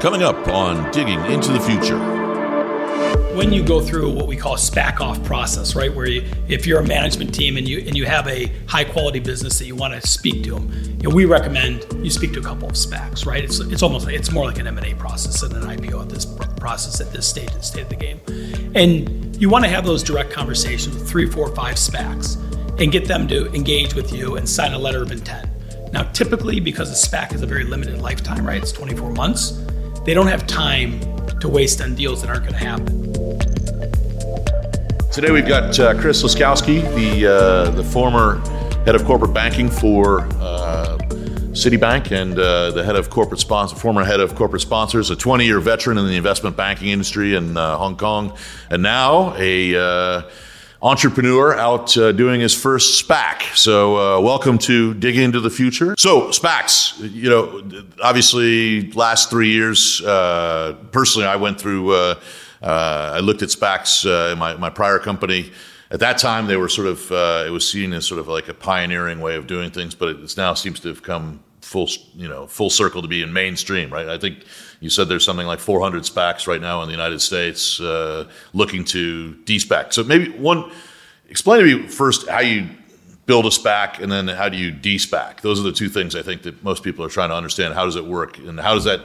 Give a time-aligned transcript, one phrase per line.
[0.00, 1.98] Coming up on Digging into the Future.
[3.34, 6.68] When you go through what we call a SPAC off process, right, where you, if
[6.68, 9.74] you're a management team and you and you have a high quality business that you
[9.74, 12.74] want to speak to them, you know, we recommend you speak to a couple of
[12.74, 13.42] SPACs, right?
[13.42, 16.08] It's it's almost it's more like an M and A process than an IPO at
[16.08, 18.20] this process at this stage, the state of the game,
[18.76, 22.36] and you want to have those direct conversations with three, four, five SPACs
[22.80, 25.50] and get them to engage with you and sign a letter of intent.
[25.92, 28.62] Now, typically, because a SPAC is a very limited lifetime, right?
[28.62, 29.60] It's 24 months.
[30.08, 31.00] They don't have time
[31.40, 33.12] to waste on deals that aren't going to happen.
[35.12, 38.38] Today we've got uh, Chris Laskowski, the uh, the former
[38.86, 40.96] head of corporate banking for uh,
[41.50, 45.44] Citibank and uh, the head of corporate sponsor, former head of corporate sponsors, a 20
[45.44, 48.34] year veteran in the investment banking industry in uh, Hong Kong,
[48.70, 50.22] and now a uh,
[50.80, 53.42] entrepreneur out uh, doing his first SPAC.
[53.56, 55.94] So, uh, welcome to Dig into the Future.
[55.98, 57.62] So, SPACs, you know,
[58.02, 62.14] obviously, last three years, uh, personally, I went through, uh,
[62.62, 65.50] uh, I looked at SPACs uh, in my, my prior company.
[65.90, 67.10] At that time, they were sort of,
[67.46, 70.36] it was seen as sort of like a pioneering way of doing things, but it
[70.36, 74.08] now seems to have come full, you know, full circle to be in mainstream, right?
[74.08, 74.44] I think
[74.80, 78.84] you said there's something like 400 SPACs right now in the United States uh, looking
[78.86, 79.92] to de-SPAC.
[79.92, 80.70] So maybe one,
[81.28, 82.68] explain to me first how you
[83.26, 85.40] build a SPAC and then how do you de-SPAC?
[85.40, 87.74] Those are the two things I think that most people are trying to understand.
[87.74, 89.00] How does it work and how does that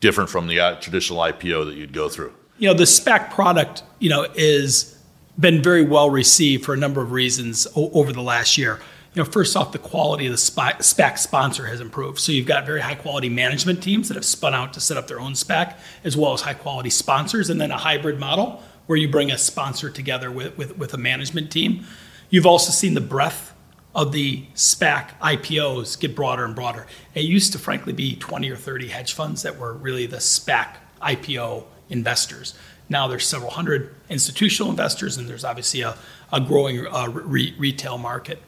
[0.00, 2.34] different from the uh, traditional IPO that you'd go through?
[2.58, 4.98] You know, the SPAC product, you know, is
[5.38, 8.80] been very well received for a number of reasons over the last year
[9.14, 12.18] you know, first off, the quality of the SPAC sponsor has improved.
[12.18, 15.06] So you've got very high quality management teams that have spun out to set up
[15.06, 18.96] their own SPAC, as well as high quality sponsors, and then a hybrid model where
[18.96, 21.84] you bring a sponsor together with, with, with a management team.
[22.30, 23.52] You've also seen the breadth
[23.94, 26.86] of the SPAC IPOs get broader and broader.
[27.14, 30.76] It used to, frankly, be 20 or 30 hedge funds that were really the SPAC
[31.02, 32.54] IPO investors.
[32.88, 35.96] Now there's several hundred institutional investors, and there's obviously a,
[36.32, 38.42] a growing uh, re- retail market.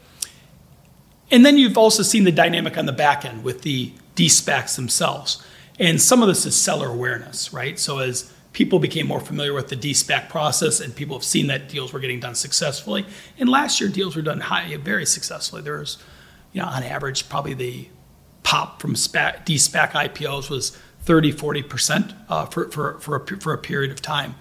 [1.30, 5.44] And then you've also seen the dynamic on the back end with the de-SPACs themselves.
[5.78, 7.78] And some of this is seller awareness, right?
[7.78, 11.68] So as people became more familiar with the de-SPAC process and people have seen that
[11.68, 13.04] deals were getting done successfully.
[13.38, 15.60] And last year, deals were done high, very successfully.
[15.62, 15.98] There was,
[16.52, 17.88] you know, on average, probably the
[18.44, 20.70] pop from SPAC, de-SPAC IPOs was
[21.00, 24.36] 30, 40% uh, for, for, for, a, for a period of time.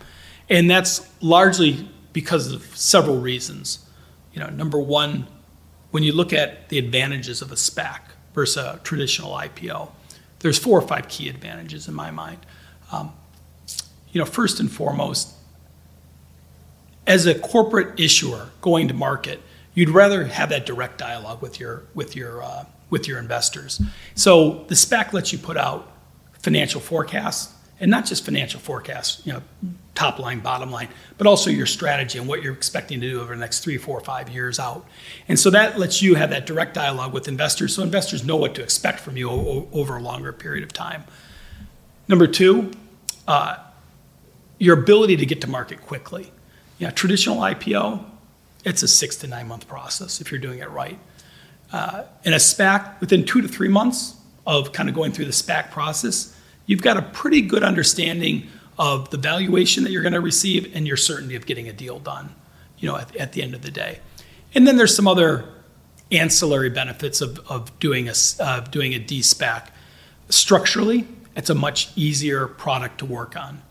[0.49, 3.85] And that's largely because of several reasons.
[4.33, 5.27] You know, number one,
[5.93, 7.99] when you look at the advantages of a SPAC
[8.33, 9.91] versus a traditional IPO,
[10.39, 12.39] there's four or five key advantages in my mind.
[12.91, 13.13] Um,
[14.11, 15.35] you know, first and foremost,
[17.05, 19.39] as a corporate issuer going to market,
[19.75, 23.79] you'd rather have that direct dialogue with your with your uh, with your investors.
[24.15, 25.91] So the SPAC lets you put out
[26.39, 29.41] financial forecasts, and not just financial forecasts, you know,
[29.95, 33.33] top line, bottom line, but also your strategy and what you're expecting to do over
[33.33, 34.85] the next three, four, five years out.
[35.27, 38.55] And so that lets you have that direct dialogue with investors so investors know what
[38.55, 41.03] to expect from you over a longer period of time.
[42.07, 42.71] Number two,
[43.27, 43.57] uh,
[44.57, 46.31] your ability to get to market quickly.
[46.79, 48.03] Yeah, traditional IPO,
[48.65, 50.99] it's a six to nine month process if you're doing it right.
[51.71, 55.31] Uh, in a SPAC, within two to three months of kind of going through the
[55.31, 58.47] SPAC process, you've got a pretty good understanding
[58.77, 61.99] of the valuation that you're going to receive and your certainty of getting a deal
[61.99, 62.33] done,
[62.77, 63.99] you know, at, at the end of the day.
[64.55, 65.49] And then there's some other
[66.11, 68.13] ancillary benefits of, of doing a
[68.71, 69.69] doing a de-SPAC.
[70.29, 73.61] Structurally, it's a much easier product to work on.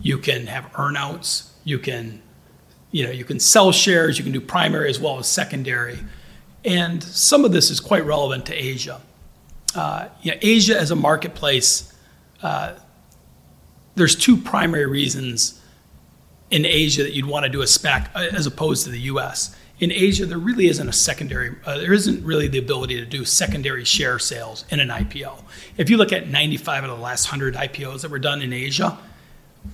[0.00, 1.50] You can have earnouts.
[1.64, 2.22] You can,
[2.90, 4.18] you know, you can sell shares.
[4.18, 5.98] You can do primary as well as secondary,
[6.64, 9.00] and some of this is quite relevant to Asia.
[9.74, 11.94] Uh, Asia as a marketplace
[12.42, 12.74] uh,
[13.94, 15.60] there's two primary reasons
[16.50, 19.56] in Asia that you'd want to do a SPAC uh, as opposed to the US.
[19.78, 23.24] In Asia, there really isn't a secondary, uh, there isn't really the ability to do
[23.24, 25.42] secondary share sales in an IPO.
[25.78, 28.98] If you look at 95 of the last 100 IPOs that were done in Asia,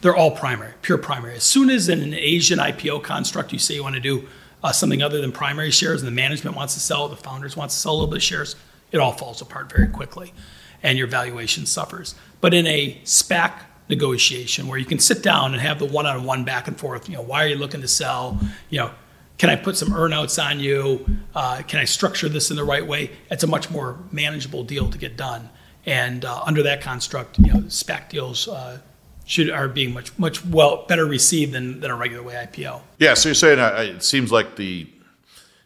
[0.01, 1.37] they're all primary, pure primary.
[1.37, 4.29] As soon as in an Asian IPO construct you say you want to do
[4.63, 7.71] uh, something other than primary shares and the management wants to sell, the founders want
[7.71, 8.57] to sell a little bit of shares,
[8.93, 10.33] it all falls apart very quickly
[10.83, 12.15] and your valuation suffers.
[12.41, 13.53] But in a SPAC
[13.89, 17.23] negotiation where you can sit down and have the one-on-one back and forth, you know,
[17.23, 18.39] why are you looking to sell?
[18.71, 18.91] You know,
[19.39, 21.07] can I put some earnouts on you?
[21.35, 23.11] Uh, can I structure this in the right way?
[23.31, 25.51] It's a much more manageable deal to get done.
[25.85, 28.81] And uh, under that construct, you know, SPAC deals uh,
[29.25, 32.81] should are being much much well better received than, than a regular way IPO.
[32.99, 34.89] Yeah, so you're saying uh, it seems like the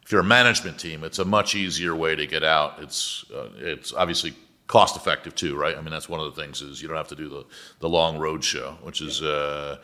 [0.02, 2.82] if you're a management team, it's a much easier way to get out.
[2.82, 4.34] It's uh, it's obviously
[4.70, 5.76] cost effective too, right?
[5.76, 7.44] I mean, that's one of the things is you don't have to do the,
[7.80, 9.78] the long road show, which is uh,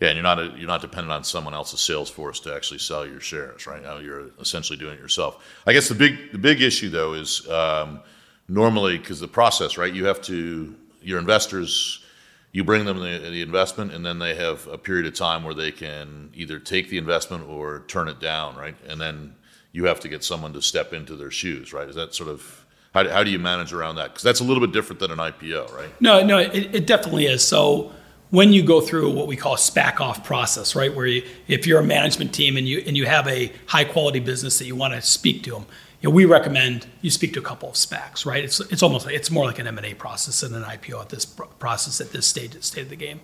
[0.00, 2.80] yeah, and you're not a, you're not dependent on someone else's sales force to actually
[2.80, 3.80] sell your shares, right?
[3.80, 5.44] Now you're essentially doing it yourself.
[5.64, 8.00] I guess the big the big issue though is um,
[8.48, 9.94] normally because the process, right?
[9.94, 12.04] You have to your investors.
[12.50, 15.54] You bring them the, the investment, and then they have a period of time where
[15.54, 18.74] they can either take the investment or turn it down, right?
[18.88, 19.36] And then
[19.70, 21.88] you have to get someone to step into their shoes, right?
[21.88, 22.61] Is that sort of
[22.92, 24.10] how, how do you manage around that?
[24.10, 25.88] Because that's a little bit different than an IPO, right?
[26.00, 27.46] No, no, it, it definitely is.
[27.46, 27.92] So
[28.30, 31.66] when you go through what we call a SPAC off process, right, where you, if
[31.66, 34.76] you're a management team and you and you have a high quality business that you
[34.76, 35.66] want to speak to them,
[36.00, 38.42] you know, we recommend you speak to a couple of SPACs, right?
[38.42, 41.00] It's it's almost like it's more like an M and A process than an IPO
[41.00, 43.20] at this process at this stage state of the game,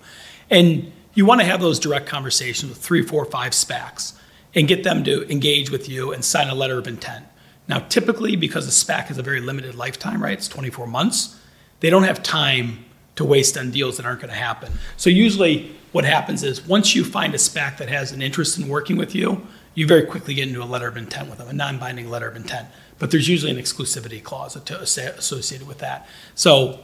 [0.50, 4.12] and you want to have those direct conversations with three, four, five SPACs
[4.54, 7.26] and get them to engage with you and sign a letter of intent.
[7.68, 10.32] Now, typically, because a SPAC has a very limited lifetime, right?
[10.32, 11.38] It's 24 months.
[11.80, 12.84] They don't have time
[13.16, 14.72] to waste on deals that aren't going to happen.
[14.96, 18.68] So usually, what happens is once you find a SPAC that has an interest in
[18.68, 21.52] working with you, you very quickly get into a letter of intent with them, a
[21.52, 22.68] non-binding letter of intent.
[22.98, 26.08] But there's usually an exclusivity clause associated with that.
[26.34, 26.80] So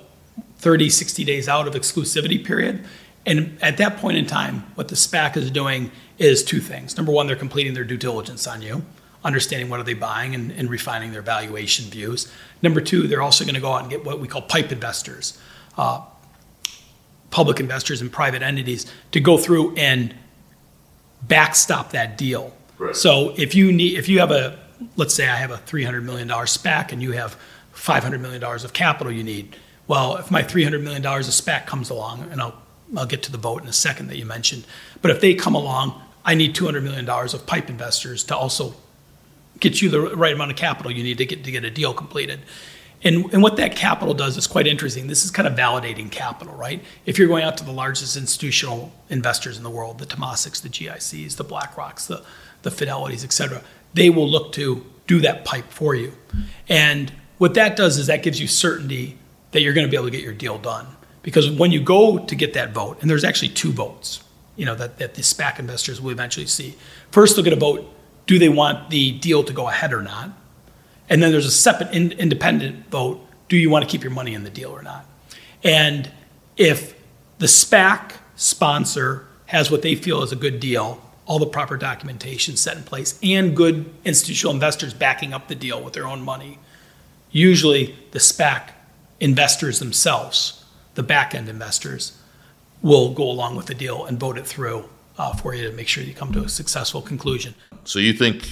[0.58, 2.84] 30, 60 days out of exclusivity period.
[3.26, 6.96] And at that point in time, what the SPAC is doing is two things.
[6.96, 8.84] Number one, they're completing their due diligence on you,
[9.24, 12.30] understanding what are they buying and, and refining their valuation views.
[12.62, 15.38] Number two, they're also going to go out and get what we call pipe investors,
[15.78, 16.02] uh,
[17.30, 20.14] public investors and private entities to go through and
[21.22, 22.54] backstop that deal.
[22.78, 22.94] Right.
[22.94, 24.58] So if you need, if you have a,
[24.96, 27.36] let's say I have a $300 million SPAC and you have
[27.74, 29.56] $500 million of capital you need.
[29.86, 32.62] Well, if my $300 million of SPAC comes along, and I'll
[32.96, 34.66] I'll get to the vote in a second that you mentioned.
[35.02, 38.74] But if they come along, I need $200 million of pipe investors to also
[39.64, 41.92] get you the right amount of capital you need to get to get a deal
[41.92, 42.40] completed.
[43.02, 45.08] And, and what that capital does is quite interesting.
[45.08, 46.82] This is kind of validating capital, right?
[47.04, 50.70] If you're going out to the largest institutional investors in the world, the Temaseks, the
[50.70, 52.22] GICs, the BlackRocks, the,
[52.62, 53.62] the Fidelities, et cetera,
[53.92, 56.14] they will look to do that pipe for you.
[56.68, 59.18] And what that does is that gives you certainty
[59.50, 60.86] that you're going to be able to get your deal done.
[61.22, 64.22] Because when you go to get that vote, and there's actually two votes,
[64.56, 66.74] you know, that, that the SPAC investors will eventually see.
[67.10, 67.93] First, they'll get a vote,
[68.26, 70.30] do they want the deal to go ahead or not?
[71.08, 74.34] And then there's a separate in, independent vote, do you want to keep your money
[74.34, 75.04] in the deal or not?
[75.62, 76.10] And
[76.56, 76.94] if
[77.38, 82.56] the SPAC sponsor has what they feel is a good deal, all the proper documentation
[82.56, 86.58] set in place, and good institutional investors backing up the deal with their own money,
[87.30, 88.70] usually the SPAC
[89.20, 92.18] investors themselves the back end investors
[92.82, 94.88] will go along with the deal and vote it through
[95.18, 97.54] uh, for you to make sure you come to a successful conclusion.
[97.84, 98.48] So you think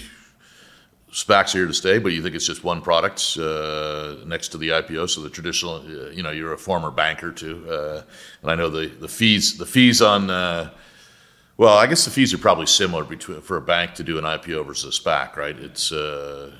[1.12, 4.58] SPACs are here to stay, but you think it's just one product uh, next to
[4.58, 5.10] the IPO.
[5.10, 8.02] So the traditional, uh, you know, you're a former banker too, uh,
[8.42, 10.30] and I know the, the fees the fees on.
[10.30, 10.70] Uh,
[11.58, 14.24] well, I guess the fees are probably similar between for a bank to do an
[14.24, 15.56] IPO versus a SPAC, right?
[15.56, 16.50] It's uh,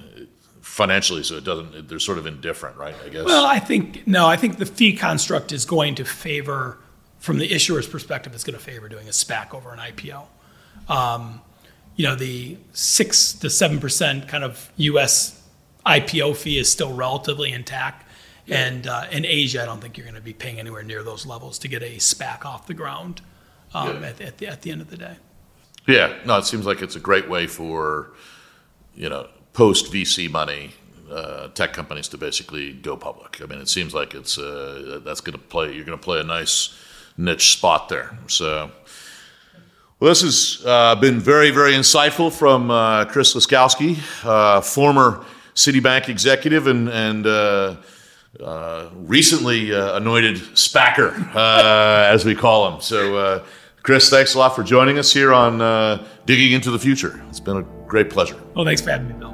[0.60, 1.88] financially, so it doesn't.
[1.88, 2.94] They're sort of indifferent, right?
[3.04, 3.25] I guess.
[3.25, 4.26] Well, I think no.
[4.26, 6.78] I think the fee construct is going to favor,
[7.22, 10.24] from the issuer's perspective, it's going to favor doing a SPAC over an IPO.
[10.88, 11.40] Um,
[11.94, 15.40] you know, the six to seven percent kind of U.S.
[15.86, 18.08] IPO fee is still relatively intact.
[18.46, 18.66] Yeah.
[18.66, 21.24] And uh, in Asia, I don't think you're going to be paying anywhere near those
[21.24, 23.20] levels to get a SPAC off the ground
[23.73, 24.08] um, yeah.
[24.08, 25.16] at, at, the, at the end of the day.
[25.87, 28.14] Yeah, no, it seems like it's a great way for,
[28.97, 30.73] you know, post VC money
[31.08, 33.40] uh, tech companies to basically go public.
[33.40, 35.73] I mean, it seems like it's uh, that's going to play.
[35.73, 36.76] You're going to play a nice
[37.16, 38.19] niche spot there.
[38.26, 38.71] So.
[40.00, 46.09] Well, this has uh, been very, very insightful from uh, Chris Laskowski, uh, former Citibank
[46.09, 47.76] executive and, and uh,
[48.42, 52.81] uh, recently uh, anointed SPACer, as we call him.
[52.81, 53.45] So,
[53.85, 57.23] Chris, thanks a lot for joining us here on Digging into the Future.
[57.28, 58.40] It's been a great pleasure.
[58.57, 59.31] Well, thanks for having me, Bill.